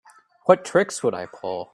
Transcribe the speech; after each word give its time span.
What 0.45 0.65
tricks 0.65 1.03
would 1.03 1.13
I 1.13 1.27
pull? 1.27 1.69